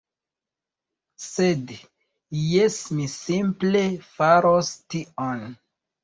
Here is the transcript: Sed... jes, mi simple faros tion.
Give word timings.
Sed... 1.25 1.73
jes, 2.43 2.77
mi 2.99 3.05
simple 3.15 3.83
faros 4.15 4.71
tion. 4.95 5.45